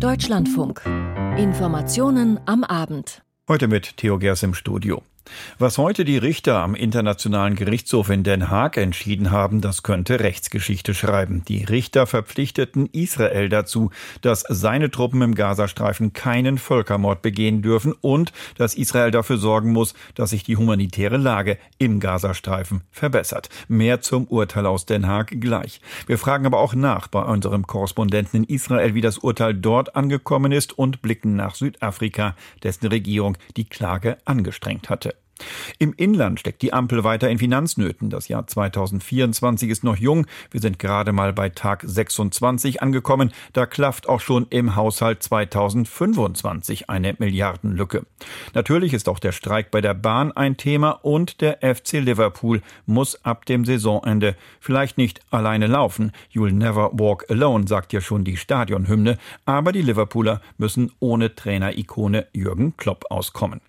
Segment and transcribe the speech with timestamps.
[0.00, 0.82] Deutschlandfunk.
[1.38, 3.22] Informationen am Abend.
[3.48, 5.02] Heute mit Theo Gers im Studio.
[5.58, 10.94] Was heute die Richter am Internationalen Gerichtshof in Den Haag entschieden haben, das könnte Rechtsgeschichte
[10.94, 11.42] schreiben.
[11.48, 18.32] Die Richter verpflichteten Israel dazu, dass seine Truppen im Gazastreifen keinen Völkermord begehen dürfen und
[18.56, 23.48] dass Israel dafür sorgen muss, dass sich die humanitäre Lage im Gazastreifen verbessert.
[23.68, 25.80] Mehr zum Urteil aus Den Haag gleich.
[26.06, 30.52] Wir fragen aber auch nach bei unserem Korrespondenten in Israel, wie das Urteil dort angekommen
[30.52, 35.15] ist und blicken nach Südafrika, dessen Regierung die Klage angestrengt hatte.
[35.78, 38.10] Im Inland steckt die Ampel weiter in Finanznöten.
[38.10, 40.26] Das Jahr 2024 ist noch jung.
[40.50, 43.32] Wir sind gerade mal bei Tag 26 angekommen.
[43.52, 48.06] Da klafft auch schon im Haushalt 2025 eine Milliardenlücke.
[48.54, 53.24] Natürlich ist auch der Streik bei der Bahn ein Thema und der FC Liverpool muss
[53.24, 56.12] ab dem Saisonende vielleicht nicht alleine laufen.
[56.32, 59.18] You'll never walk alone, sagt ja schon die Stadionhymne.
[59.44, 63.60] Aber die Liverpooler müssen ohne Trainerikone Jürgen Klopp auskommen.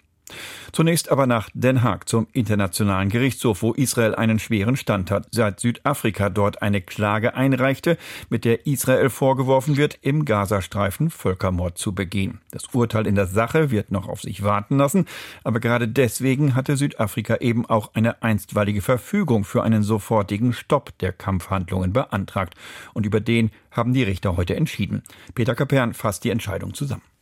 [0.72, 5.60] Zunächst aber nach Den Haag zum Internationalen Gerichtshof, wo Israel einen schweren Stand hat, seit
[5.60, 7.98] Südafrika dort eine Klage einreichte,
[8.30, 12.42] mit der Israel vorgeworfen wird, im Gazastreifen Völkermord zu begehen.
[12.52, 15.06] Das Urteil in der Sache wird noch auf sich warten lassen,
[15.44, 21.14] aber gerade deswegen hatte Südafrika eben auch eine einstweilige Verfügung für einen sofortigen Stopp der
[21.14, 22.56] Kampfhandlungen beantragt.
[22.94, 25.04] Und über den haben die Richter heute entschieden.
[25.34, 27.17] Peter Kapern fasst die Entscheidung zusammen.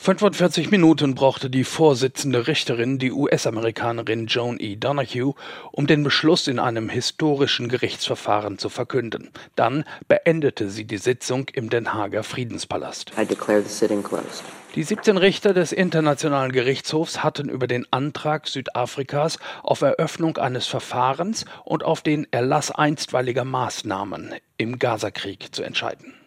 [0.00, 4.76] 45 Minuten brauchte die Vorsitzende Richterin, die US-Amerikanerin Joan E.
[4.76, 5.34] Donahue,
[5.72, 9.30] um den Beschluss in einem historischen Gerichtsverfahren zu verkünden.
[9.56, 13.10] Dann beendete sie die Sitzung im Den Haager Friedenspalast.
[14.76, 21.44] Die 17 Richter des Internationalen Gerichtshofs hatten über den Antrag Südafrikas auf Eröffnung eines Verfahrens
[21.64, 26.17] und auf den Erlass einstweiliger Maßnahmen im Gazakrieg zu entscheiden.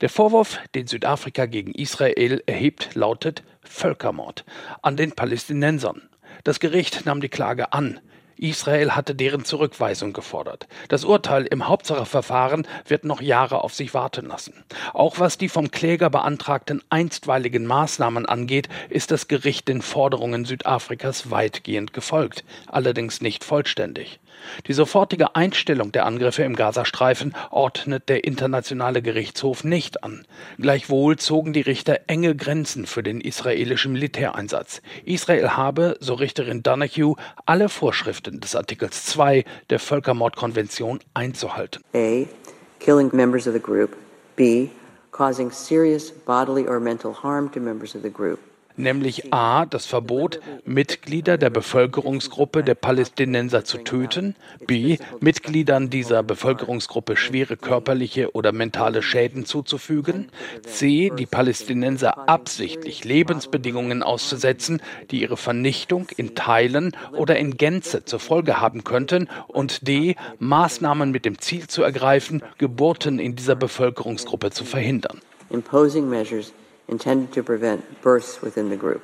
[0.00, 4.44] Der Vorwurf, den Südafrika gegen Israel erhebt, lautet Völkermord
[4.82, 6.02] an den Palästinensern.
[6.44, 8.00] Das Gericht nahm die Klage an.
[8.36, 10.66] Israel hatte deren Zurückweisung gefordert.
[10.88, 14.64] Das Urteil im Hauptsacheverfahren wird noch Jahre auf sich warten lassen.
[14.92, 21.30] Auch was die vom Kläger beantragten einstweiligen Maßnahmen angeht, ist das Gericht den Forderungen Südafrikas
[21.30, 24.18] weitgehend gefolgt, allerdings nicht vollständig.
[24.66, 30.26] Die sofortige Einstellung der Angriffe im Gazastreifen ordnet der Internationale Gerichtshof nicht an.
[30.58, 34.82] Gleichwohl zogen die Richter enge Grenzen für den israelischen Militäreinsatz.
[35.04, 37.16] Israel habe, so Richterin Donahue,
[37.46, 41.82] alle Vorschriften des Artikels 2 der Völkermordkonvention einzuhalten.
[41.94, 42.26] A.
[42.80, 43.96] Killing members of the group.
[44.36, 44.68] B.
[45.12, 48.38] Causing serious bodily or mental harm to members of the group
[48.76, 49.66] nämlich a.
[49.66, 54.34] das Verbot, Mitglieder der Bevölkerungsgruppe der Palästinenser zu töten,
[54.66, 54.98] b.
[55.20, 60.30] Mitgliedern dieser Bevölkerungsgruppe schwere körperliche oder mentale Schäden zuzufügen,
[60.62, 61.10] c.
[61.16, 68.60] die Palästinenser absichtlich Lebensbedingungen auszusetzen, die ihre Vernichtung in Teilen oder in Gänze zur Folge
[68.60, 70.16] haben könnten und d.
[70.38, 75.20] Maßnahmen mit dem Ziel zu ergreifen, Geburten in dieser Bevölkerungsgruppe zu verhindern.
[75.50, 76.52] Imposing measures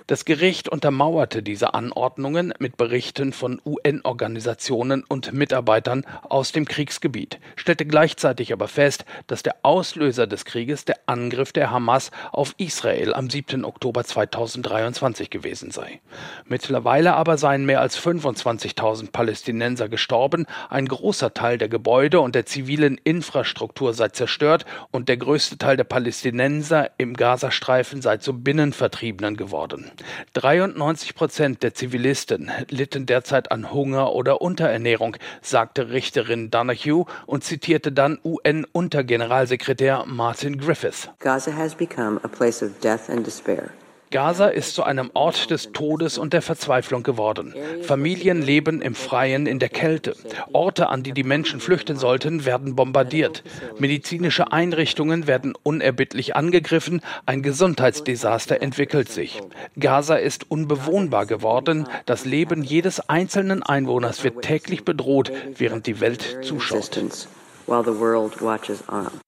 [0.06, 7.86] das Gericht untermauerte diese Anordnungen mit Berichten von UN-Organisationen und Mitarbeitern aus dem Kriegsgebiet, stellte
[7.86, 13.30] gleichzeitig aber fest, dass der Auslöser des Krieges der Angriff der Hamas auf Israel am
[13.30, 13.64] 7.
[13.64, 16.00] Oktober 2023 gewesen sei.
[16.44, 22.44] Mittlerweile aber seien mehr als 25.000 Palästinenser gestorben, ein großer Teil der Gebäude und der
[22.44, 28.32] zivilen Infrastruktur sei zerstört und der größte Teil der Palästinenser im Gazastreifen Gazastreifen sei zu
[28.32, 29.92] Binnenvertriebenen geworden.
[30.34, 37.92] 93 Prozent der Zivilisten litten derzeit an Hunger oder Unterernährung, sagte Richterin Donahue und zitierte
[37.92, 41.08] dann UN-Untergeneralsekretär Martin Griffiths.
[41.20, 43.70] Gaza has become a place of death and despair.
[44.10, 47.54] Gaza ist zu einem Ort des Todes und der Verzweiflung geworden.
[47.82, 50.16] Familien leben im Freien in der Kälte.
[50.53, 53.44] Orte, an die die Menschen flüchten sollten, werden bombardiert.
[53.78, 57.03] Medizinische Einrichtungen werden unerbittlich angegriffen.
[57.25, 59.40] Ein Gesundheitsdesaster entwickelt sich.
[59.79, 61.87] Gaza ist unbewohnbar geworden.
[62.05, 67.00] Das Leben jedes einzelnen Einwohners wird täglich bedroht, während die Welt zuschaut.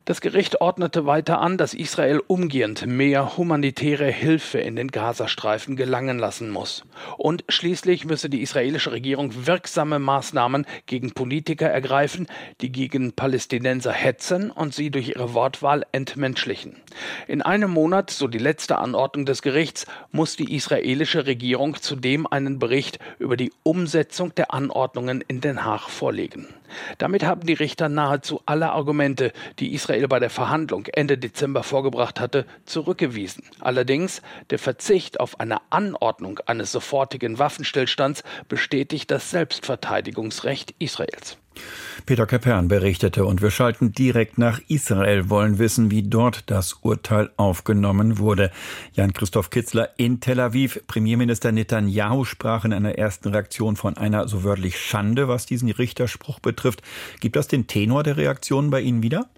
[0.04, 6.18] Das Gericht ordnete weiter an, dass Israel umgehend mehr humanitäre Hilfe in den Gazastreifen gelangen
[6.18, 6.84] lassen muss.
[7.18, 12.26] Und schließlich müsse die israelische Regierung wirksame Maßnahmen gegen Politiker ergreifen,
[12.60, 16.76] die gegen Palästinenser hetzen und sie durch ihre Wortwahl entmenschlichen.
[17.28, 22.58] In einem Monat, so die letzte Anordnung des Gerichts, muss die israelische Regierung zudem einen
[22.58, 26.48] Bericht über die Umsetzung der Anordnungen in Den Haag vorlegen.
[26.98, 32.20] Damit haben die Richter nahezu alle Argumente, die Israel bei der Verhandlung Ende Dezember vorgebracht
[32.20, 33.44] hatte, zurückgewiesen.
[33.60, 41.38] Allerdings der Verzicht auf eine Anordnung eines sofortigen Waffenstillstands bestätigt das Selbstverteidigungsrecht Israels.
[42.06, 47.30] Peter Kapern berichtete und wir schalten direkt nach Israel, wollen wissen, wie dort das Urteil
[47.36, 48.50] aufgenommen wurde.
[48.94, 50.80] Jan-Christoph Kitzler in Tel Aviv.
[50.86, 56.40] Premierminister Netanyahu sprach in einer ersten Reaktion von einer so wörtlich Schande, was diesen Richterspruch
[56.40, 56.82] betrifft.
[57.20, 59.28] Gibt das den Tenor der Reaktionen bei Ihnen wieder?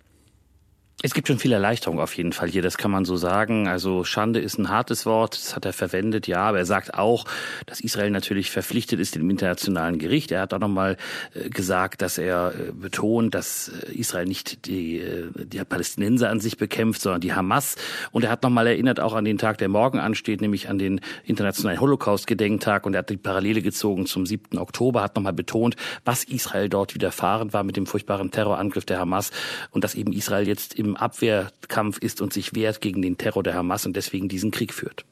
[1.02, 3.69] Es gibt schon viel Erleichterung auf jeden Fall hier, das kann man so sagen.
[3.69, 7.26] Also Schande ist ein hartes Wort, das hat er verwendet, ja, aber er sagt auch,
[7.67, 10.32] dass Israel natürlich verpflichtet ist im internationalen Gericht.
[10.32, 10.96] Er hat auch nochmal
[11.35, 15.05] äh, gesagt, dass er äh, betont, dass äh, Israel nicht die,
[15.35, 17.76] die Palästinenser an sich bekämpft, sondern die Hamas.
[18.12, 21.00] Und er hat nochmal erinnert auch an den Tag, der morgen ansteht, nämlich an den
[21.25, 22.87] internationalen Holocaust-Gedenktag.
[22.87, 24.56] Und er hat die Parallele gezogen zum 7.
[24.58, 29.32] Oktober, hat nochmal betont, was Israel dort widerfahren war mit dem furchtbaren Terrorangriff der Hamas
[29.70, 33.55] und dass eben Israel jetzt im Abwehrkampf ist und sich wehrt gegen den Terror der
[33.55, 35.05] Hamas und deswegen diesen Krieg führt.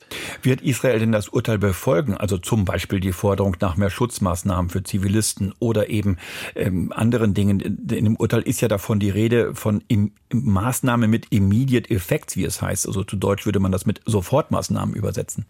[0.42, 2.16] Wird Israel denn das Urteil befolgen?
[2.16, 6.18] Also zum Beispiel die Forderung nach mehr Schutzmaßnahmen für Zivilisten oder eben
[6.54, 7.60] ähm, anderen Dingen.
[7.60, 12.44] In dem Urteil ist ja davon die Rede von im, Maßnahme mit immediate effects, wie
[12.44, 12.86] es heißt.
[12.86, 15.46] Also zu Deutsch würde man das mit Sofortmaßnahmen übersetzen.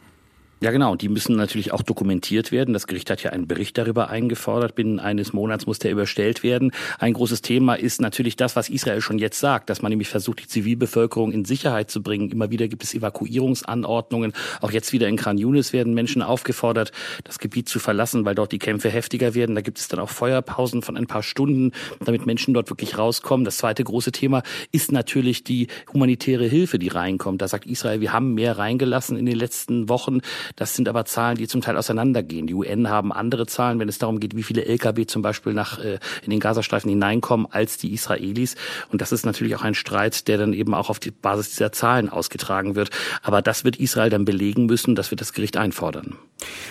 [0.62, 0.94] Ja, genau.
[0.94, 2.72] Die müssen natürlich auch dokumentiert werden.
[2.72, 4.76] Das Gericht hat ja einen Bericht darüber eingefordert.
[4.76, 6.70] Binnen eines Monats muss der überstellt werden.
[7.00, 10.38] Ein großes Thema ist natürlich das, was Israel schon jetzt sagt, dass man nämlich versucht,
[10.38, 12.30] die Zivilbevölkerung in Sicherheit zu bringen.
[12.30, 14.34] Immer wieder gibt es Evakuierungsanordnungen.
[14.60, 16.92] Auch jetzt wieder in Khan Yunis werden Menschen aufgefordert,
[17.24, 19.56] das Gebiet zu verlassen, weil dort die Kämpfe heftiger werden.
[19.56, 21.72] Da gibt es dann auch Feuerpausen von ein paar Stunden,
[22.04, 23.44] damit Menschen dort wirklich rauskommen.
[23.44, 27.42] Das zweite große Thema ist natürlich die humanitäre Hilfe, die reinkommt.
[27.42, 30.20] Da sagt Israel, wir haben mehr reingelassen in den letzten Wochen.
[30.56, 32.46] Das sind aber Zahlen, die zum Teil auseinandergehen.
[32.46, 35.78] Die UN haben andere Zahlen, wenn es darum geht, wie viele Lkw zum Beispiel nach,
[35.78, 38.56] äh, in den Gazastreifen hineinkommen, als die Israelis.
[38.90, 41.72] Und das ist natürlich auch ein Streit, der dann eben auch auf die Basis dieser
[41.72, 42.90] Zahlen ausgetragen wird.
[43.22, 46.16] Aber das wird Israel dann belegen müssen, das wird das Gericht einfordern.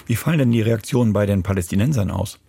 [0.05, 2.39] Wie fallen denn die Reaktionen bei den Palästinensern aus?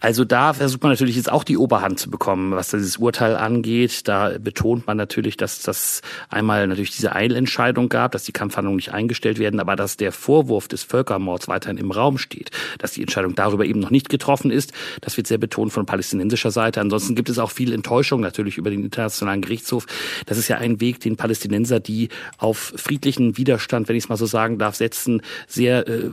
[0.00, 4.06] Also da versucht man natürlich jetzt auch die Oberhand zu bekommen, was dieses Urteil angeht.
[4.06, 8.92] Da betont man natürlich, dass das einmal natürlich diese Eilentscheidung gab, dass die Kampfhandlungen nicht
[8.92, 13.34] eingestellt werden, aber dass der Vorwurf des Völkermords weiterhin im Raum steht, dass die Entscheidung
[13.34, 14.72] darüber eben noch nicht getroffen ist.
[15.00, 16.80] Das wird sehr betont von palästinensischer Seite.
[16.80, 19.86] Ansonsten gibt es auch viel Enttäuschung natürlich über den Internationalen Gerichtshof.
[20.26, 24.16] Das ist ja ein Weg, den Palästinenser, die auf friedlichen Widerstand, wenn ich es mal
[24.16, 26.10] so sagen darf, setzen, sehr äh,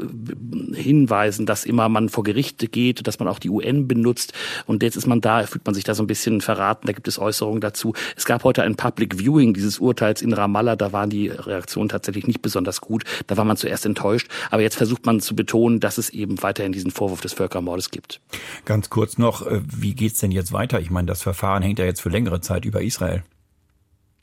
[0.73, 4.33] hinweisen, dass immer man vor Gerichte geht, dass man auch die UN benutzt.
[4.65, 6.87] Und jetzt ist man da, fühlt man sich da so ein bisschen verraten.
[6.87, 7.93] Da gibt es Äußerungen dazu.
[8.15, 10.75] Es gab heute ein Public Viewing dieses Urteils in Ramallah.
[10.75, 13.03] Da waren die Reaktionen tatsächlich nicht besonders gut.
[13.27, 14.29] Da war man zuerst enttäuscht.
[14.51, 18.21] Aber jetzt versucht man zu betonen, dass es eben weiterhin diesen Vorwurf des Völkermordes gibt.
[18.65, 20.79] Ganz kurz noch, äh, wie geht's denn jetzt weiter?
[20.79, 23.23] Ich meine, das Verfahren hängt ja jetzt für längere Zeit über Israel.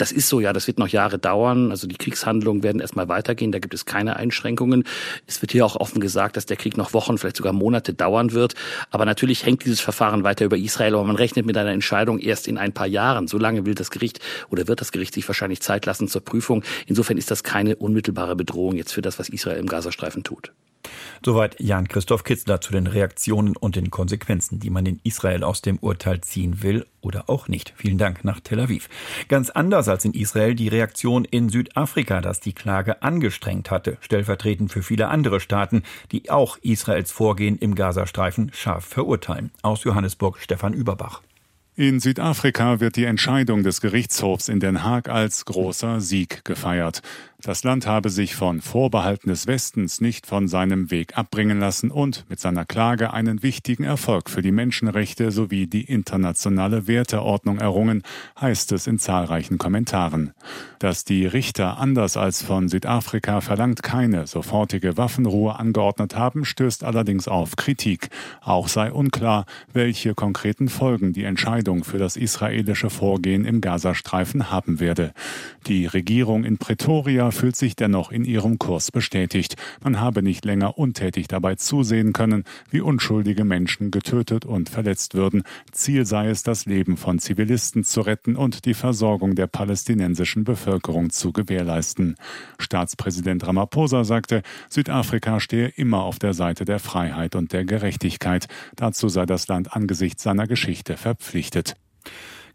[0.00, 1.70] Das ist so, ja, das wird noch Jahre dauern.
[1.70, 4.84] Also die Kriegshandlungen werden erstmal weitergehen, da gibt es keine Einschränkungen.
[5.26, 8.32] Es wird hier auch offen gesagt, dass der Krieg noch Wochen, vielleicht sogar Monate dauern
[8.32, 8.54] wird.
[8.90, 12.48] Aber natürlich hängt dieses Verfahren weiter über Israel, aber man rechnet mit einer Entscheidung erst
[12.48, 13.28] in ein paar Jahren.
[13.28, 16.64] So lange will das Gericht oder wird das Gericht sich wahrscheinlich Zeit lassen zur Prüfung.
[16.86, 20.50] Insofern ist das keine unmittelbare Bedrohung jetzt für das, was Israel im Gazastreifen tut.
[21.24, 25.78] Soweit Jan-Christoph Kitzler zu den Reaktionen und den Konsequenzen, die man in Israel aus dem
[25.78, 27.74] Urteil ziehen will oder auch nicht.
[27.76, 28.88] Vielen Dank nach Tel Aviv.
[29.28, 34.72] Ganz anders als in Israel die Reaktion in Südafrika, das die Klage angestrengt hatte, stellvertretend
[34.72, 39.50] für viele andere Staaten, die auch Israels Vorgehen im Gazastreifen scharf verurteilen.
[39.62, 41.22] Aus Johannesburg Stefan Überbach.
[41.76, 47.00] In Südafrika wird die Entscheidung des Gerichtshofs in Den Haag als großer Sieg gefeiert.
[47.42, 52.26] Das Land habe sich von Vorbehalten des Westens nicht von seinem Weg abbringen lassen und
[52.28, 58.02] mit seiner Klage einen wichtigen Erfolg für die Menschenrechte sowie die internationale Werteordnung errungen,
[58.38, 60.34] heißt es in zahlreichen Kommentaren.
[60.80, 67.26] Dass die Richter anders als von Südafrika verlangt keine sofortige Waffenruhe angeordnet haben, stößt allerdings
[67.26, 68.10] auf Kritik.
[68.42, 74.80] Auch sei unklar, welche konkreten Folgen die Entscheidung für das israelische Vorgehen im Gazastreifen haben
[74.80, 75.12] werde.
[75.66, 79.56] Die Regierung in Pretoria fühlt sich dennoch in ihrem Kurs bestätigt.
[79.82, 85.44] Man habe nicht länger untätig dabei zusehen können, wie unschuldige Menschen getötet und verletzt würden.
[85.70, 91.10] Ziel sei es, das Leben von Zivilisten zu retten und die Versorgung der palästinensischen Bevölkerung
[91.10, 92.16] zu gewährleisten.
[92.58, 98.48] Staatspräsident Ramaphosa sagte, Südafrika stehe immer auf der Seite der Freiheit und der Gerechtigkeit.
[98.76, 101.76] Dazu sei das Land angesichts seiner Geschichte verpflichtet errichtet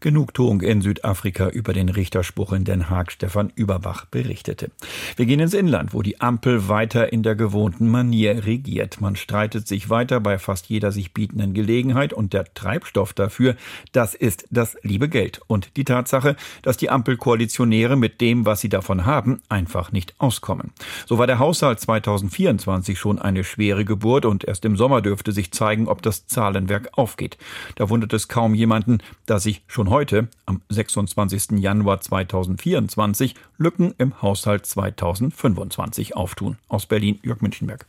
[0.06, 3.12] Genugtuung in Südafrika über den Richterspruch in Den Haag.
[3.12, 4.70] Stefan Überbach berichtete.
[5.16, 9.02] Wir gehen ins Inland, wo die Ampel weiter in der gewohnten Manier regiert.
[9.02, 13.56] Man streitet sich weiter bei fast jeder sich bietenden Gelegenheit und der Treibstoff dafür,
[13.94, 18.70] das ist das liebe Geld und die Tatsache, dass die Ampelkoalitionäre mit dem, was sie
[18.70, 20.72] davon haben, einfach nicht auskommen.
[21.08, 25.52] So war der Haushalt 2024 schon eine schwere Geburt und erst im Sommer dürfte sich
[25.52, 27.40] zeigen, ob das Zahlenwerk aufgeht.
[27.74, 31.52] Da wundert es kaum jemanden, dass sich schon heute, am 26.
[31.52, 36.58] Januar 2024, Lücken im Haushalt 2025 auftun.
[36.68, 37.86] Aus Berlin, Jörg Münchenberg.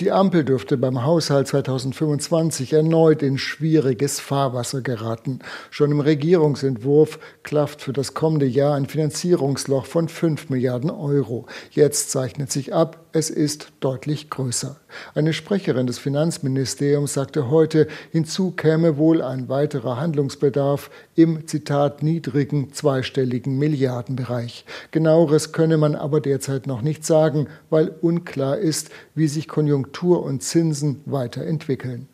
[0.00, 5.38] Die Ampel dürfte beim Haushalt 2025 erneut in schwieriges Fahrwasser geraten.
[5.70, 11.46] Schon im Regierungsentwurf klafft für das kommende Jahr ein Finanzierungsloch von 5 Milliarden Euro.
[11.70, 14.76] Jetzt zeichnet sich ab, es ist deutlich größer.
[15.14, 22.74] Eine Sprecherin des Finanzministeriums sagte heute, hinzu käme wohl ein weiterer Handlungsbedarf im Zitat niedrigen
[22.74, 24.66] zweistelligen Milliardenbereich.
[24.90, 30.42] Genaueres könne man aber derzeit noch nicht sagen, weil unklar ist, wie sich Konjunktur und
[30.42, 32.08] Zinsen weiterentwickeln.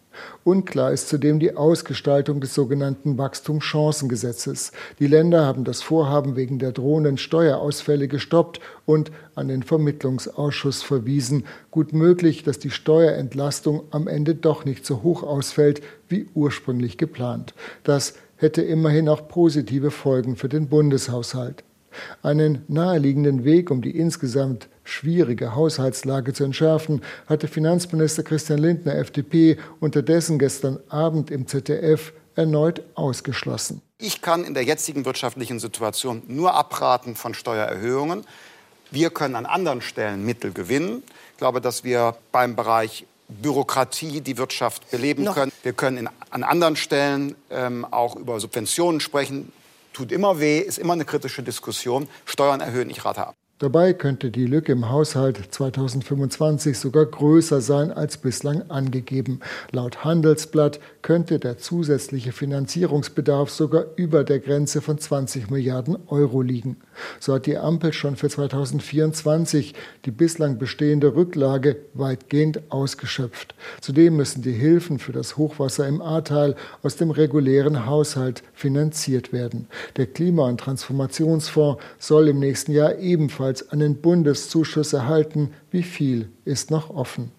[0.44, 4.72] Unklar ist zudem die Ausgestaltung des sogenannten Wachstumschancengesetzes.
[4.98, 11.44] Die Länder haben das Vorhaben wegen der drohenden Steuerausfälle gestoppt und an den Vermittlungsausschuss verwiesen.
[11.70, 17.54] Gut möglich, dass die Steuerentlastung am Ende doch nicht so hoch ausfällt wie ursprünglich geplant.
[17.84, 21.64] Das hätte immerhin auch positive Folgen für den Bundeshaushalt.
[22.22, 29.58] Einen naheliegenden Weg, um die insgesamt schwierige Haushaltslage zu entschärfen, hatte Finanzminister Christian Lindner FDP
[29.80, 33.82] unterdessen gestern Abend im ZDF erneut ausgeschlossen.
[33.98, 38.24] Ich kann in der jetzigen wirtschaftlichen Situation nur abraten von Steuererhöhungen.
[38.90, 41.02] Wir können an anderen Stellen Mittel gewinnen.
[41.32, 45.34] Ich glaube, dass wir beim Bereich Bürokratie die Wirtschaft beleben Noch.
[45.34, 45.52] können.
[45.62, 49.52] Wir können in, an anderen Stellen ähm, auch über Subventionen sprechen.
[49.92, 52.08] Tut immer weh, ist immer eine kritische Diskussion.
[52.24, 53.36] Steuern erhöhen, ich rate ab.
[53.62, 59.38] Dabei könnte die Lücke im Haushalt 2025 sogar größer sein als bislang angegeben.
[59.70, 66.78] Laut Handelsblatt könnte der zusätzliche Finanzierungsbedarf sogar über der Grenze von 20 Milliarden Euro liegen.
[67.20, 69.74] So hat die Ampel schon für 2024
[70.06, 73.54] die bislang bestehende Rücklage weitgehend ausgeschöpft.
[73.80, 79.68] Zudem müssen die Hilfen für das Hochwasser im Ahrtal aus dem regulären Haushalt finanziert werden.
[79.96, 85.50] Der Klima- und Transformationsfonds soll im nächsten Jahr ebenfalls ebenfalls einen Bundeszuschuss erhalten.
[85.70, 87.30] Wie viel ist noch offen?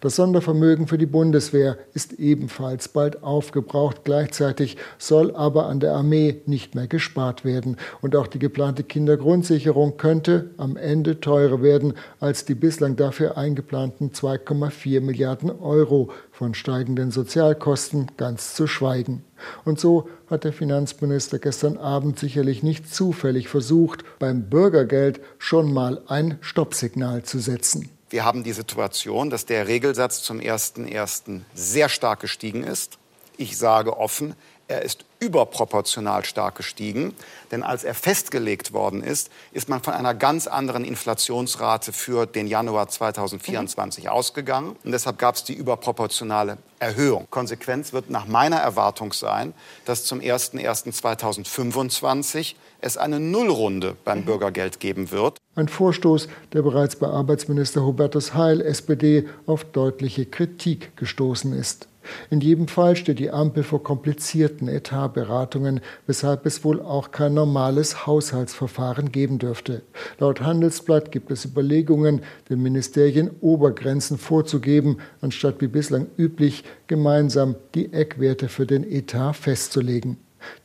[0.00, 4.04] Das Sondervermögen für die Bundeswehr ist ebenfalls bald aufgebraucht.
[4.04, 7.76] Gleichzeitig soll aber an der Armee nicht mehr gespart werden.
[8.00, 14.10] Und auch die geplante Kindergrundsicherung könnte am Ende teurer werden als die bislang dafür eingeplanten
[14.12, 19.22] 2,4 Milliarden Euro, von steigenden Sozialkosten ganz zu schweigen.
[19.64, 26.02] Und so hat der Finanzminister gestern Abend sicherlich nicht zufällig versucht, beim Bürgergeld schon mal
[26.08, 27.88] ein Stoppsignal zu setzen.
[28.10, 31.40] Wir haben die Situation, dass der Regelsatz zum 1.1.
[31.54, 32.98] sehr stark gestiegen ist.
[33.36, 34.36] Ich sage offen,
[34.68, 37.14] er ist überproportional stark gestiegen.
[37.50, 42.46] Denn als er festgelegt worden ist, ist man von einer ganz anderen Inflationsrate für den
[42.46, 44.10] Januar 2024 mhm.
[44.10, 44.76] ausgegangen.
[44.84, 47.26] Und deshalb gab es die überproportionale Erhöhung.
[47.30, 49.54] Konsequenz wird nach meiner Erwartung sein,
[49.84, 54.26] dass zum 01.01.2025 es eine Nullrunde beim mhm.
[54.26, 55.38] Bürgergeld geben wird.
[55.54, 61.88] Ein Vorstoß, der bereits bei Arbeitsminister Hubertus Heil, SPD, auf deutliche Kritik gestoßen ist.
[62.30, 68.06] In jedem Fall steht die Ampel vor komplizierten Etatberatungen, weshalb es wohl auch kein normales
[68.06, 69.82] Haushaltsverfahren geben dürfte.
[70.18, 77.92] Laut Handelsblatt gibt es Überlegungen, den Ministerien Obergrenzen vorzugeben, anstatt wie bislang üblich gemeinsam die
[77.92, 80.18] Eckwerte für den Etat festzulegen.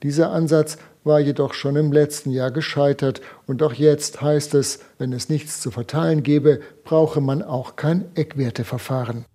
[0.03, 5.13] Dieser Ansatz war jedoch schon im letzten Jahr gescheitert und auch jetzt heißt es, wenn
[5.13, 9.25] es nichts zu verteilen gebe, brauche man auch kein Eckwerteverfahren.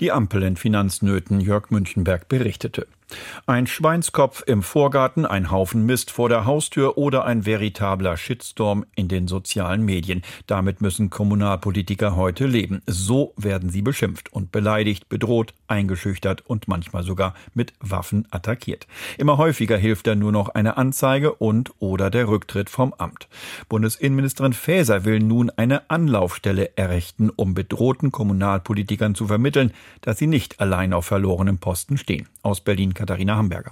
[0.00, 2.86] Die Ampel in Finanznöten Jörg Münchenberg berichtete.
[3.46, 9.08] Ein Schweinskopf im Vorgarten, ein Haufen Mist vor der Haustür oder ein veritabler Shitstorm in
[9.08, 10.22] den sozialen Medien.
[10.46, 12.82] Damit müssen Kommunalpolitiker heute leben.
[12.86, 18.86] So werden sie beschimpft und beleidigt, bedroht, eingeschüchtert und manchmal sogar mit Waffen attackiert.
[19.16, 23.28] Immer häufiger hilft da nur noch eine Anzeige und oder der Rücktritt vom Amt.
[23.68, 29.72] Bundesinnenministerin Faeser will nun eine Anlaufstelle errichten, um bedrohten Kommunalpolitikern zu vermitteln,
[30.02, 32.28] dass sie nicht allein auf verlorenem Posten stehen.
[32.42, 33.70] Aus Berlin Katharina Hamburger.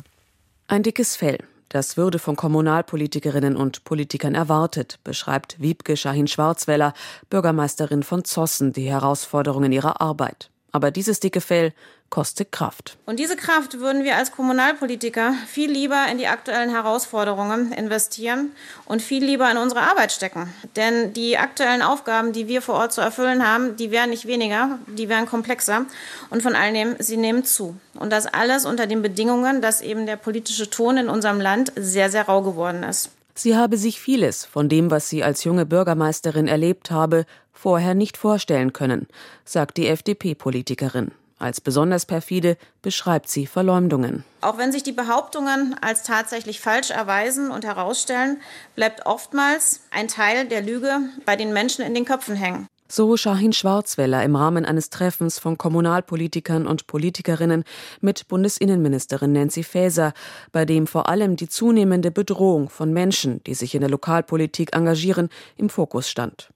[0.68, 1.38] Ein dickes Fell.
[1.68, 6.94] Das würde von Kommunalpolitikerinnen und Politikern erwartet, beschreibt Wiebke Schahin-Schwarzweller,
[7.28, 10.50] Bürgermeisterin von Zossen, die Herausforderungen ihrer Arbeit.
[10.76, 11.72] Aber dieses dicke Fell
[12.10, 12.98] kostet Kraft.
[13.06, 18.50] Und diese Kraft würden wir als Kommunalpolitiker viel lieber in die aktuellen Herausforderungen investieren
[18.84, 20.52] und viel lieber in unsere Arbeit stecken.
[20.76, 24.78] Denn die aktuellen Aufgaben, die wir vor Ort zu erfüllen haben, die werden nicht weniger,
[24.86, 25.86] die werden komplexer
[26.28, 27.74] und von allen sie nehmen zu.
[27.94, 32.10] Und das alles unter den Bedingungen, dass eben der politische Ton in unserem Land sehr,
[32.10, 33.15] sehr rau geworden ist.
[33.38, 38.16] Sie habe sich vieles von dem, was sie als junge Bürgermeisterin erlebt habe, vorher nicht
[38.16, 39.06] vorstellen können,
[39.44, 41.12] sagt die FDP-Politikerin.
[41.38, 44.24] Als besonders perfide beschreibt sie Verleumdungen.
[44.40, 48.40] Auch wenn sich die Behauptungen als tatsächlich falsch erweisen und herausstellen,
[48.74, 52.66] bleibt oftmals ein Teil der Lüge bei den Menschen in den Köpfen hängen.
[52.88, 57.64] So Shahin Schwarzweller im Rahmen eines Treffens von Kommunalpolitikern und Politikerinnen
[58.00, 60.12] mit Bundesinnenministerin Nancy Faeser,
[60.52, 65.30] bei dem vor allem die zunehmende Bedrohung von Menschen, die sich in der Lokalpolitik engagieren,
[65.56, 66.50] im Fokus stand.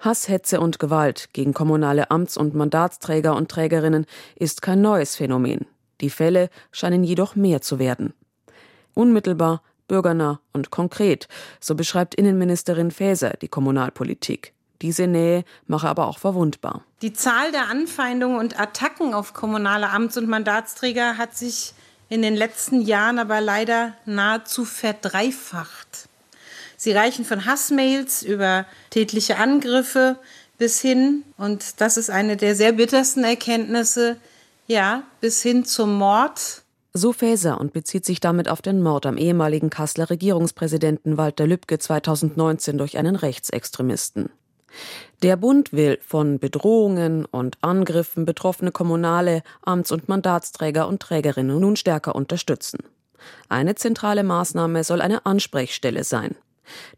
[0.00, 5.66] Hass, Hetze und Gewalt gegen kommunale Amts- und Mandatsträger und Trägerinnen ist kein neues Phänomen.
[6.00, 8.14] Die Fälle scheinen jedoch mehr zu werden.
[8.94, 11.28] Unmittelbar, bürgernah und konkret,
[11.60, 14.54] so beschreibt Innenministerin Faeser die Kommunalpolitik.
[14.82, 16.82] Diese Nähe mache aber auch verwundbar.
[17.02, 21.74] Die Zahl der Anfeindungen und Attacken auf kommunale Amts- und Mandatsträger hat sich
[22.08, 26.08] in den letzten Jahren aber leider nahezu verdreifacht.
[26.76, 30.16] Sie reichen von Hassmails über tätliche Angriffe
[30.58, 34.16] bis hin, und das ist eine der sehr bittersten Erkenntnisse,
[34.66, 36.62] ja, bis hin zum Mord.
[36.92, 41.78] So Faeser und bezieht sich damit auf den Mord am ehemaligen Kasseler Regierungspräsidenten Walter Lübcke
[41.78, 44.30] 2019 durch einen Rechtsextremisten.
[45.22, 51.76] Der Bund will von Bedrohungen und Angriffen betroffene kommunale Amts- und Mandatsträger und Trägerinnen nun
[51.76, 52.78] stärker unterstützen.
[53.48, 56.36] Eine zentrale Maßnahme soll eine Ansprechstelle sein.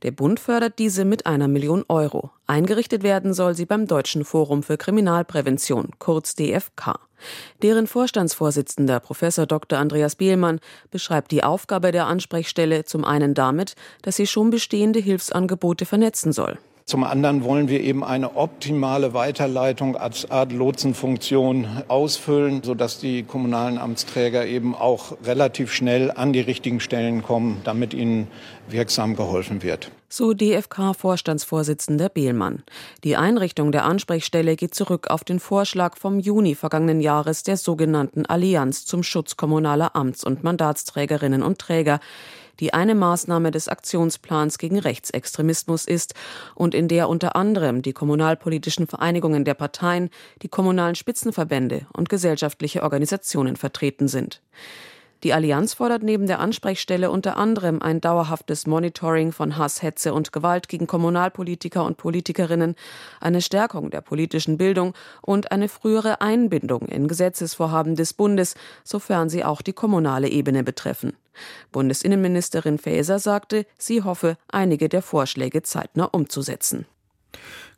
[0.03, 2.31] Der Bund fördert diese mit einer Million Euro.
[2.47, 6.99] Eingerichtet werden soll sie beim Deutschen Forum für Kriminalprävention, kurz DFK.
[7.63, 9.21] Deren Vorstandsvorsitzender Prof.
[9.21, 9.79] Dr.
[9.79, 10.61] Andreas Bielmann
[10.91, 16.59] beschreibt die Aufgabe der Ansprechstelle zum einen damit, dass sie schon bestehende Hilfsangebote vernetzen soll.
[16.91, 23.79] Zum anderen wollen wir eben eine optimale Weiterleitung als Art Lotsenfunktion ausfüllen, sodass die kommunalen
[23.79, 28.27] Amtsträger eben auch relativ schnell an die richtigen Stellen kommen, damit ihnen
[28.69, 29.93] wirksam geholfen wird.
[30.09, 32.65] So DFK-Vorstandsvorsitzender Behlmann.
[33.05, 38.27] Die Einrichtung der Ansprechstelle geht zurück auf den Vorschlag vom Juni vergangenen Jahres der sogenannten
[38.27, 42.01] Allianz zum Schutz kommunaler Amts- und Mandatsträgerinnen und Träger,
[42.61, 46.15] die eine Maßnahme des Aktionsplans gegen Rechtsextremismus ist
[46.55, 50.11] und in der unter anderem die kommunalpolitischen Vereinigungen der Parteien,
[50.43, 54.43] die kommunalen Spitzenverbände und gesellschaftliche Organisationen vertreten sind.
[55.23, 60.33] Die Allianz fordert neben der Ansprechstelle unter anderem ein dauerhaftes Monitoring von Hass, Hetze und
[60.33, 62.75] Gewalt gegen Kommunalpolitiker und Politikerinnen,
[63.21, 69.45] eine Stärkung der politischen Bildung und eine frühere Einbindung in Gesetzesvorhaben des Bundes, sofern sie
[69.45, 71.13] auch die kommunale Ebene betreffen.
[71.73, 76.87] Bundesinnenministerin Faeser sagte, sie hoffe, einige der Vorschläge zeitnah umzusetzen.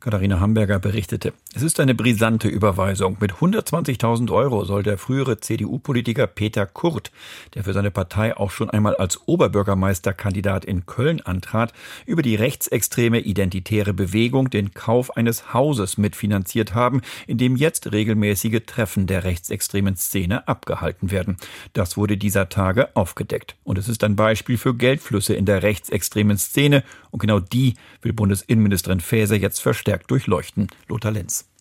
[0.03, 1.31] Katharina Hamburger berichtete.
[1.55, 3.15] Es ist eine brisante Überweisung.
[3.21, 7.09] Mit 120.000 Euro soll der frühere CDU-Politiker Peter Kurt,
[7.53, 11.71] der für seine Partei auch schon einmal als Oberbürgermeisterkandidat in Köln antrat,
[12.05, 18.59] über die rechtsextreme identitäre Bewegung den Kauf eines Hauses mitfinanziert haben, in dem jetzt regelmäßige
[18.65, 21.37] Treffen der rechtsextremen Szene abgehalten werden.
[21.71, 23.55] Das wurde dieser Tage aufgedeckt.
[23.63, 26.83] Und es ist ein Beispiel für Geldflüsse in der rechtsextremen Szene.
[27.09, 29.61] Und genau die will Bundesinnenministerin Faeser jetzt
[29.93, 30.67] verstärkt durchleuchten.
[30.87, 31.52] Lothar Lenz.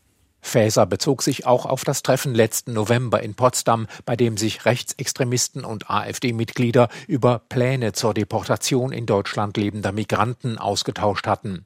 [0.43, 5.65] Faeser bezog sich auch auf das Treffen letzten November in Potsdam, bei dem sich Rechtsextremisten
[5.65, 11.65] und AfD-Mitglieder über Pläne zur Deportation in Deutschland lebender Migranten ausgetauscht hatten.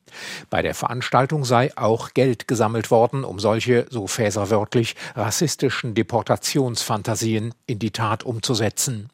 [0.50, 7.54] Bei der Veranstaltung sei auch Geld gesammelt worden, um solche, so Faeser wörtlich, rassistischen Deportationsfantasien
[7.66, 9.08] in die Tat umzusetzen.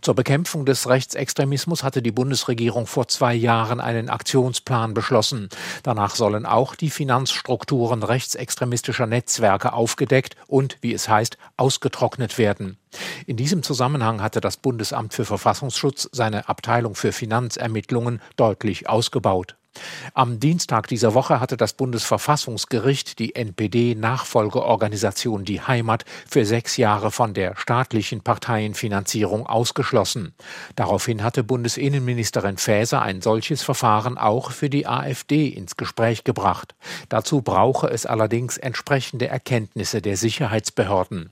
[0.00, 5.48] Zur Bekämpfung des Rechtsextremismus hatte die Bundesregierung vor zwei Jahren einen Aktionsplan beschlossen.
[5.82, 12.78] Danach sollen auch die Finanzstrukturen rechtsextremistischer Netzwerke aufgedeckt und, wie es heißt, ausgetrocknet werden.
[13.26, 19.56] In diesem Zusammenhang hatte das Bundesamt für Verfassungsschutz seine Abteilung für Finanzermittlungen deutlich ausgebaut.
[20.14, 27.34] Am Dienstag dieser Woche hatte das Bundesverfassungsgericht die NPD-Nachfolgeorganisation Die Heimat für sechs Jahre von
[27.34, 30.34] der staatlichen Parteienfinanzierung ausgeschlossen.
[30.76, 36.74] Daraufhin hatte Bundesinnenministerin Faeser ein solches Verfahren auch für die AfD ins Gespräch gebracht.
[37.08, 41.30] Dazu brauche es allerdings entsprechende Erkenntnisse der Sicherheitsbehörden.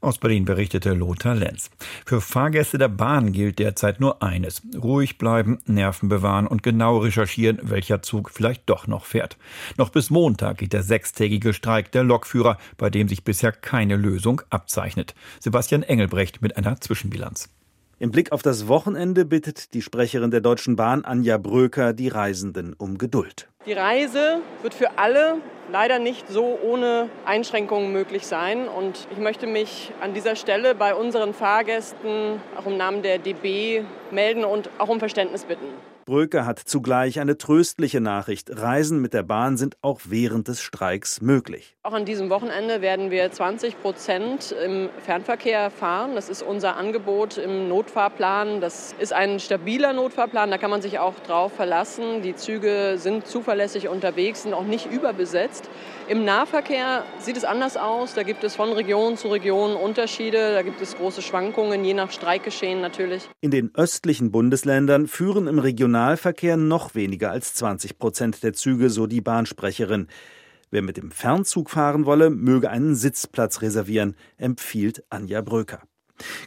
[0.00, 1.70] Aus Berlin berichtete Lothar Lenz.
[2.06, 4.62] Für Fahrgäste der Bahn gilt derzeit nur eines.
[4.80, 9.36] Ruhig bleiben, Nerven bewahren und genau recherchieren, welcher Zug vielleicht doch noch fährt.
[9.76, 14.42] Noch bis Montag geht der sechstägige Streik der Lokführer, bei dem sich bisher keine Lösung
[14.50, 15.14] abzeichnet.
[15.40, 17.48] Sebastian Engelbrecht mit einer Zwischenbilanz.
[18.00, 22.72] Im Blick auf das Wochenende bittet die Sprecherin der Deutschen Bahn Anja Bröker die Reisenden
[22.78, 23.48] um Geduld.
[23.66, 25.38] Die Reise wird für alle
[25.72, 28.68] leider nicht so ohne Einschränkungen möglich sein.
[28.68, 33.82] Und ich möchte mich an dieser Stelle bei unseren Fahrgästen auch im Namen der DB
[34.12, 35.66] melden und auch um Verständnis bitten.
[36.08, 38.48] Bröker hat zugleich eine tröstliche Nachricht.
[38.50, 41.76] Reisen mit der Bahn sind auch während des Streiks möglich.
[41.82, 46.14] Auch an diesem Wochenende werden wir 20 Prozent im Fernverkehr fahren.
[46.14, 48.62] Das ist unser Angebot im Notfahrplan.
[48.62, 50.50] Das ist ein stabiler Notfahrplan.
[50.50, 52.22] Da kann man sich auch drauf verlassen.
[52.22, 55.68] Die Züge sind zuverlässig unterwegs, sind auch nicht überbesetzt.
[56.08, 58.14] Im Nahverkehr sieht es anders aus.
[58.14, 60.54] Da gibt es von Region zu Region Unterschiede.
[60.54, 63.28] Da gibt es große Schwankungen, je nach Streikgeschehen natürlich.
[63.42, 69.06] In den östlichen Bundesländern führen im Regionalverkehr noch weniger als 20 Prozent der Züge, so
[69.06, 70.08] die Bahnsprecherin.
[70.70, 75.82] Wer mit dem Fernzug fahren wolle, möge einen Sitzplatz reservieren, empfiehlt Anja Bröker.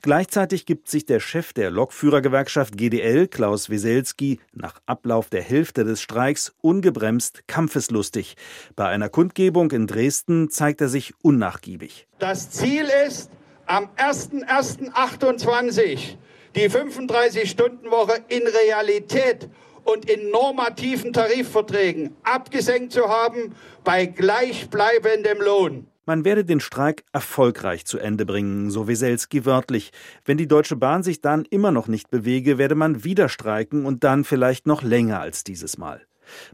[0.02, 6.02] Gleichzeitig gibt sich der Chef der Lokführergewerkschaft GDL, Klaus Weselski, nach Ablauf der Hälfte des
[6.02, 8.36] Streiks ungebremst kampfeslustig.
[8.76, 12.08] Bei einer Kundgebung in Dresden zeigt er sich unnachgiebig.
[12.20, 13.32] Das Ziel ist,
[13.66, 16.18] am 01.01.28
[16.56, 19.50] die 35-Stunden-Woche in Realität
[19.84, 25.88] und in normativen Tarifverträgen abgesenkt zu haben bei gleichbleibendem Lohn.
[26.12, 29.94] Man werde den Streik erfolgreich zu Ende bringen, so Weselski wörtlich.
[30.26, 34.04] Wenn die Deutsche Bahn sich dann immer noch nicht bewege, werde man wieder streiken und
[34.04, 36.02] dann vielleicht noch länger als dieses Mal.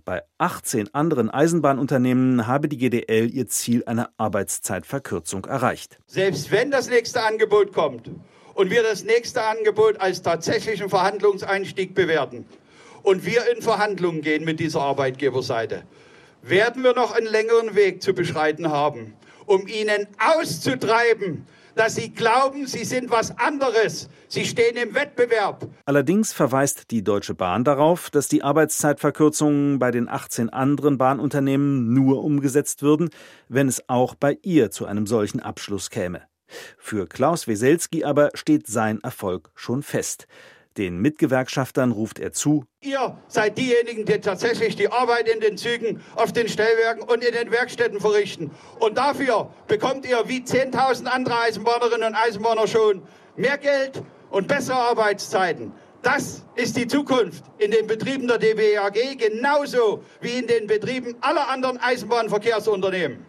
[0.05, 5.97] Bei 18 anderen Eisenbahnunternehmen habe die GDL ihr Ziel einer Arbeitszeitverkürzung erreicht.
[6.05, 8.11] Selbst wenn das nächste Angebot kommt
[8.53, 12.45] und wir das nächste Angebot als tatsächlichen Verhandlungseinstieg bewerten
[13.01, 15.81] und wir in Verhandlungen gehen mit dieser Arbeitgeberseite,
[16.43, 19.15] werden wir noch einen längeren Weg zu beschreiten haben
[19.47, 24.09] um ihnen auszutreiben, dass sie glauben, sie sind was anderes.
[24.27, 25.67] Sie stehen im Wettbewerb.
[25.85, 32.23] Allerdings verweist die Deutsche Bahn darauf, dass die Arbeitszeitverkürzungen bei den 18 anderen Bahnunternehmen nur
[32.23, 33.09] umgesetzt würden,
[33.47, 36.23] wenn es auch bei ihr zu einem solchen Abschluss käme.
[36.77, 40.27] Für Klaus Weselski aber steht sein Erfolg schon fest.
[40.77, 42.65] Den Mitgewerkschaftern ruft er zu.
[42.81, 47.33] Ihr seid diejenigen, die tatsächlich die Arbeit in den Zügen, auf den Stellwerken und in
[47.33, 48.51] den Werkstätten verrichten.
[48.79, 53.01] Und dafür bekommt ihr wie 10.000 andere Eisenbahnerinnen und Eisenbahner schon
[53.35, 55.71] mehr Geld und bessere Arbeitszeiten.
[56.03, 61.49] Das ist die Zukunft in den Betrieben der DBAG, genauso wie in den Betrieben aller
[61.49, 63.25] anderen Eisenbahnverkehrsunternehmen.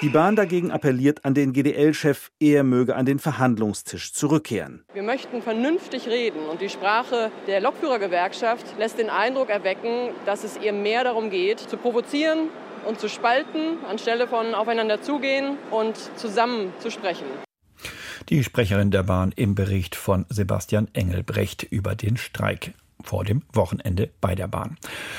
[0.00, 4.84] Die Bahn dagegen appelliert an den GDL-Chef, er möge an den Verhandlungstisch zurückkehren.
[4.94, 10.56] Wir möchten vernünftig reden und die Sprache der Lokführergewerkschaft lässt den Eindruck erwecken, dass es
[10.56, 12.48] ihr mehr darum geht, zu provozieren
[12.86, 17.26] und zu spalten, anstelle von aufeinander zugehen und zusammen zu sprechen.
[18.28, 24.10] Die Sprecherin der Bahn im Bericht von Sebastian Engelbrecht über den Streik vor dem Wochenende
[24.20, 24.76] bei der Bahn.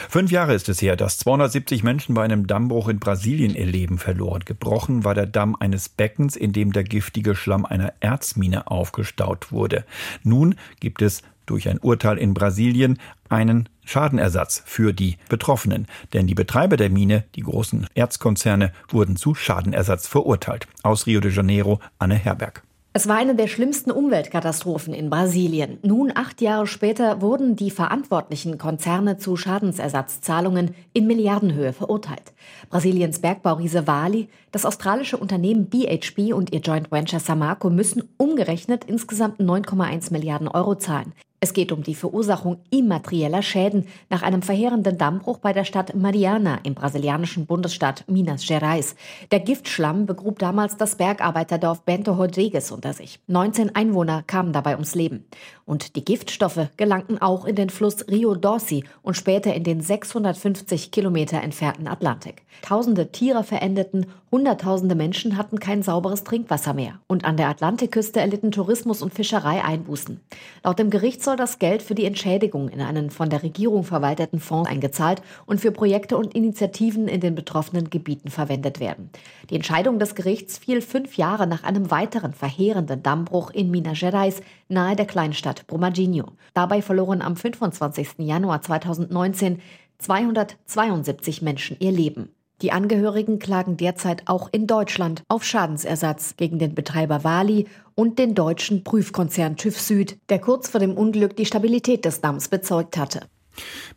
[0.10, 3.98] Fünf Jahre ist es her, dass 270 Menschen bei einem Dammbruch in Brasilien ihr Leben
[3.98, 4.44] verloren.
[4.46, 9.86] Gebrochen war der Damm eines Beckens, in dem der giftige Schlamm einer Erzmine aufgestaut wurde.
[10.24, 15.88] Nun gibt es durch ein Urteil in Brasilien einen Schadenersatz für die Betroffenen.
[16.14, 20.68] Denn die Betreiber der Mine, die großen Erzkonzerne, wurden zu Schadenersatz verurteilt.
[20.84, 22.64] Aus Rio de Janeiro, Anne Herberg.
[22.92, 25.78] Es war eine der schlimmsten Umweltkatastrophen in Brasilien.
[25.84, 32.34] Nun, acht Jahre später, wurden die verantwortlichen Konzerne zu Schadensersatzzahlungen in Milliardenhöhe verurteilt.
[32.72, 39.40] Brasiliens Bergbauriese Vale, das australische Unternehmen BHP und ihr Joint Venture Samarco müssen umgerechnet insgesamt
[39.40, 41.14] 9,1 Milliarden Euro zahlen.
[41.42, 46.60] Es geht um die Verursachung immaterieller Schäden nach einem verheerenden Dammbruch bei der Stadt Mariana
[46.64, 48.96] im brasilianischen Bundesstaat Minas Gerais.
[49.32, 53.22] Der Giftschlamm begrub damals das Bergarbeiterdorf Bento Rodrigues unter sich.
[53.28, 55.26] 19 Einwohner kamen dabei ums Leben.
[55.66, 60.92] Und die Giftstoffe gelangten auch in den Fluss Rio Dorsey und später in den 650
[60.92, 62.44] Kilometer entfernten Atlantik.
[62.62, 67.00] Tausende Tiere verendeten, Hunderttausende Menschen hatten kein sauberes Trinkwasser mehr.
[67.08, 70.20] Und an der Atlantikküste erlitten Tourismus und Fischerei Einbußen.
[70.64, 74.40] Laut dem Gericht soll das Geld für die Entschädigung in einen von der Regierung verwalteten
[74.40, 79.12] Fonds eingezahlt und für Projekte und Initiativen in den betroffenen Gebieten verwendet werden.
[79.52, 84.42] Die Entscheidung des Gerichts fiel fünf Jahre nach einem weiteren verheerenden Dammbruch in Minas Gerais
[84.70, 86.32] nahe der Kleinstadt Brumadinho.
[86.56, 88.16] Dabei verloren am 25.
[88.18, 89.62] Januar 2019
[90.00, 92.34] 272 Menschen ihr Leben.
[92.62, 98.36] Die Angehörigen klagen derzeit auch in Deutschland auf Schadensersatz gegen den Betreiber Wali und den
[98.36, 103.22] deutschen Prüfkonzern TÜV Süd, der kurz vor dem Unglück die Stabilität des Damms bezeugt hatte.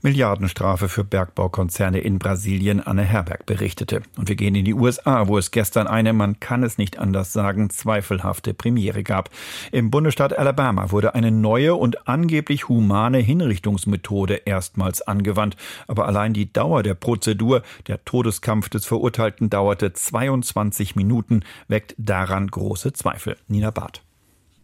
[0.02, 4.02] Milliardenstrafe für Bergbaukonzerne in Brasilien, Anne Herberg berichtete.
[4.16, 7.32] Und wir gehen in die USA, wo es gestern eine, man kann es nicht anders
[7.32, 9.30] sagen, zweifelhafte Premiere gab.
[9.70, 15.56] Im Bundesstaat Alabama wurde eine neue und angeblich humane Hinrichtungsmethode erstmals angewandt.
[15.86, 22.48] Aber allein die Dauer der Prozedur, der Todeskampf des Verurteilten dauerte 22 Minuten, weckt daran
[22.48, 23.36] große Zweifel.
[23.48, 24.02] Nina Barth.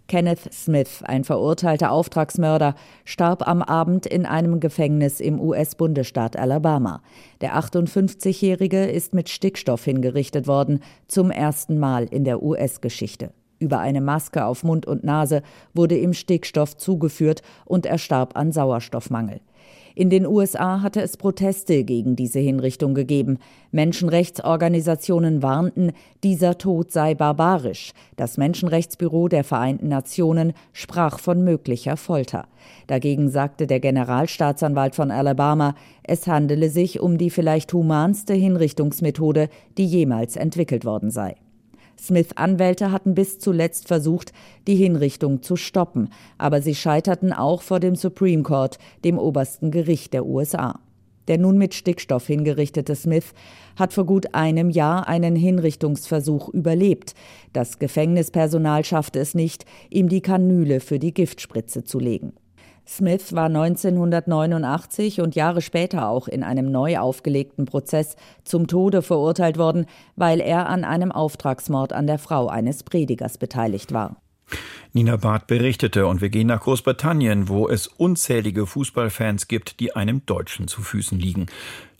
[0.09, 7.03] Kenneth Smith, ein verurteilter Auftragsmörder, starb am Abend in einem Gefängnis im US-Bundesstaat Alabama.
[7.43, 13.33] Der 58-Jährige ist mit Stickstoff hingerichtet worden, zum ersten Mal in der US-Geschichte.
[13.59, 15.43] Über eine Maske auf Mund und Nase
[15.75, 19.41] wurde ihm Stickstoff zugeführt und er starb an Sauerstoffmangel.
[19.99, 23.39] In den USA hatte es Proteste gegen diese Hinrichtung gegeben.
[23.73, 25.91] Menschenrechtsorganisationen warnten,
[26.23, 27.91] dieser Tod sei barbarisch.
[28.15, 32.47] Das Menschenrechtsbüro der Vereinten Nationen sprach von möglicher Folter.
[32.87, 39.87] Dagegen sagte der Generalstaatsanwalt von Alabama, es handele sich um die vielleicht humanste Hinrichtungsmethode, die
[39.87, 41.35] jemals entwickelt worden sei.
[41.99, 44.33] Smith-Anwälte hatten bis zuletzt versucht,
[44.67, 50.13] die Hinrichtung zu stoppen, aber sie scheiterten auch vor dem Supreme Court, dem obersten Gericht
[50.13, 50.81] der USA.
[51.29, 53.35] Der nun mit Stickstoff hingerichtete Smith
[53.77, 57.15] hat vor gut einem Jahr einen Hinrichtungsversuch überlebt.
[57.53, 62.33] Das Gefängnispersonal schaffte es nicht, ihm die Kanüle für die Giftspritze zu legen.
[62.89, 69.59] Smith war 1989 und Jahre später auch in einem neu aufgelegten Prozess zum Tode verurteilt
[69.59, 69.85] worden,
[70.17, 74.17] weil er an einem Auftragsmord an der Frau eines Predigers beteiligt war.
[74.95, 80.25] Nina Barth berichtete und wir gehen nach Großbritannien, wo es unzählige Fußballfans gibt, die einem
[80.25, 81.47] Deutschen zu Füßen liegen.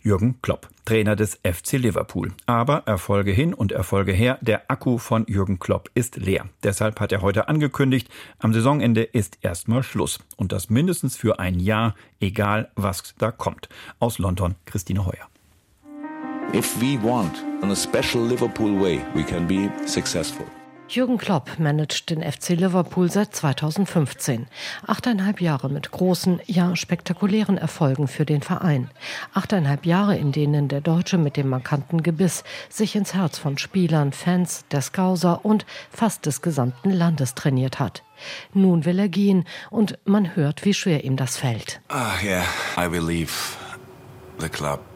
[0.01, 2.31] Jürgen Klopp, Trainer des FC Liverpool.
[2.45, 6.45] Aber Erfolge hin und Erfolge her, der Akku von Jürgen Klopp ist leer.
[6.63, 8.09] Deshalb hat er heute angekündigt,
[8.39, 10.19] am Saisonende ist erstmal Schluss.
[10.37, 13.69] Und das mindestens für ein Jahr, egal was da kommt.
[13.99, 15.27] Aus London, Christine Heuer.
[16.53, 20.45] If we want in a special Liverpool way, we can be successful.
[20.89, 24.47] Jürgen Klopp managt den FC Liverpool seit 2015.
[24.87, 28.89] Achteinhalb Jahre mit großen, ja spektakulären Erfolgen für den Verein.
[29.35, 34.11] Achteinhalb Jahre, in denen der Deutsche mit dem markanten Gebiss sich ins Herz von Spielern,
[34.11, 38.03] Fans, der Scouser und fast des gesamten Landes trainiert hat.
[38.55, 41.81] Nun will er gehen und man hört, wie schwer ihm das fällt.
[41.89, 43.31] Ah, uh, yeah, I will leave
[44.39, 44.88] the club.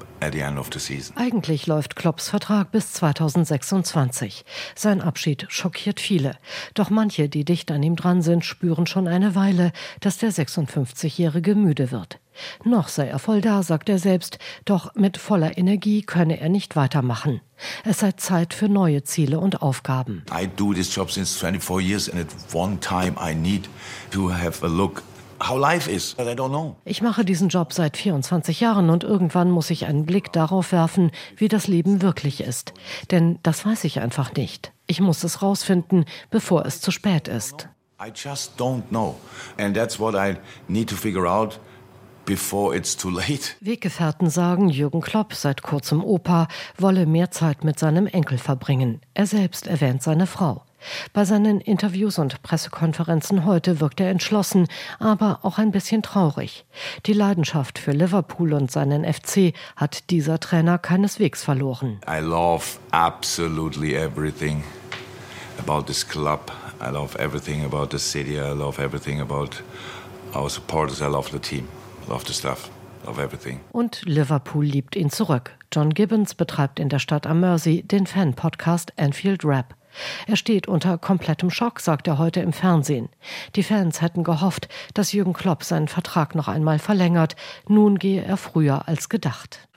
[1.15, 4.45] Eigentlich läuft Klopps Vertrag bis 2026.
[4.75, 6.37] Sein Abschied schockiert viele.
[6.73, 11.55] Doch manche, die dicht an ihm dran sind, spüren schon eine Weile, dass der 56-Jährige
[11.55, 12.19] müde wird.
[12.63, 16.75] Noch sei er voll da, sagt er selbst, doch mit voller Energie könne er nicht
[16.75, 17.41] weitermachen.
[17.83, 20.23] Es sei Zeit für neue Ziele und Aufgaben.
[20.31, 23.69] I do this job since 24 years and at one time I need
[24.11, 25.03] to have a look
[25.47, 26.15] how life is.
[26.19, 26.75] I don't know.
[26.85, 31.11] Ich mache diesen Job seit 24 Jahren und irgendwann muss ich einen Blick darauf werfen,
[31.37, 32.73] wie das Leben wirklich ist.
[33.11, 34.71] Denn das weiß ich einfach nicht.
[34.87, 37.69] Ich muss es rausfinden, bevor es zu spät ist.
[38.01, 39.15] I just don't know.
[39.57, 40.35] And that's what I
[40.67, 41.59] need to figure out.
[42.25, 43.51] Before it's too late.
[43.59, 49.01] Weggefährten sagen, Jürgen Klopp, seit kurzem Opa, wolle mehr Zeit mit seinem Enkel verbringen.
[49.13, 50.63] Er selbst erwähnt seine Frau.
[51.13, 54.67] Bei seinen Interviews und Pressekonferenzen heute wirkt er entschlossen,
[54.99, 56.65] aber auch ein bisschen traurig.
[57.05, 61.99] Die Leidenschaft für Liverpool und seinen FC hat dieser Trainer keineswegs verloren.
[62.07, 64.63] I love absolutely everything
[65.59, 66.51] about this club.
[66.81, 68.37] I love everything about the city.
[68.37, 69.63] I love everything about
[70.35, 71.01] our supporters.
[71.01, 71.67] I love the team.
[72.05, 72.69] I love the stuff.
[73.71, 75.51] Und Liverpool liebt ihn zurück.
[75.73, 79.75] John Gibbons betreibt in der Stadt am Mersey den Fan-Podcast Anfield Rap.
[80.27, 83.09] Er steht unter komplettem Schock, sagt er heute im Fernsehen.
[83.55, 87.35] Die Fans hätten gehofft, dass Jürgen Klopp seinen Vertrag noch einmal verlängert.
[87.67, 89.67] Nun gehe er früher als gedacht.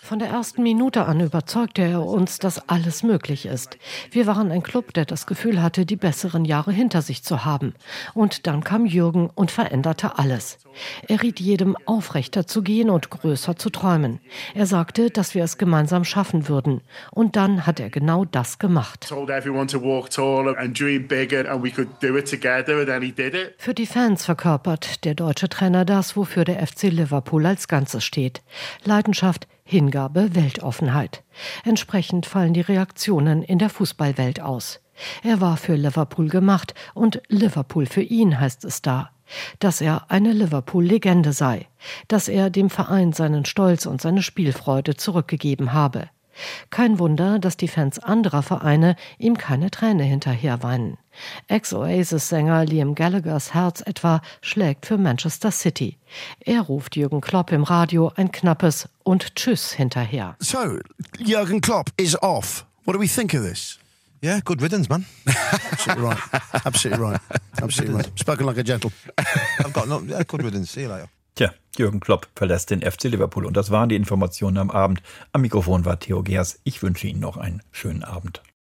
[0.00, 3.76] Von der ersten Minute an überzeugte er uns, dass alles möglich ist.
[4.10, 7.74] Wir waren ein Club, der das Gefühl hatte, die besseren Jahre hinter sich zu haben.
[8.14, 10.58] Und dann kam Jürgen und veränderte alles.
[11.06, 14.20] Er riet jedem, aufrechter zu gehen und größer zu träumen.
[14.54, 16.80] Er sagte, dass wir es gemeinsam schaffen würden.
[17.10, 19.04] Und dann hat er genau das gemacht.
[23.58, 28.42] Für die Fans verkörpert der deutsche Trainer das, wofür der FC Liverpool als Ganzes steht.
[28.84, 31.22] Leidenschaft, Hingabe, Weltoffenheit.
[31.64, 34.80] Entsprechend fallen die Reaktionen in der Fußballwelt aus.
[35.22, 39.10] Er war für Liverpool gemacht und Liverpool für ihn heißt es da.
[39.60, 41.68] Dass er eine Liverpool-Legende sei,
[42.08, 46.10] dass er dem Verein seinen Stolz und seine Spielfreude zurückgegeben habe.
[46.70, 50.98] Kein Wunder, dass die Fans anderer Vereine ihm keine Träne hinterherweinen.
[51.48, 55.98] Ex-Oasis-Sänger Liam Gallaghers Herz etwa schlägt für Manchester City.
[56.40, 60.36] Er ruft Jürgen Klopp im Radio ein knappes und Tschüss hinterher.
[60.38, 60.78] So,
[61.18, 62.64] Jürgen Klopp is off.
[62.84, 63.78] What do we think of this?
[64.22, 65.04] Yeah, good riddance, man.
[65.72, 66.18] Absolutely right.
[66.64, 67.20] Absolutely right.
[67.62, 68.18] Absolutely right.
[68.18, 68.92] Spoken like a gentle.
[69.18, 70.70] I've got no, yeah, good riddance.
[70.70, 71.08] See you later.
[71.34, 75.02] Tja, Jürgen Klopp verlässt den FC Liverpool und das waren die Informationen am Abend.
[75.32, 76.60] Am Mikrofon war Theo Gers.
[76.64, 78.42] Ich wünsche Ihnen noch einen schönen Abend.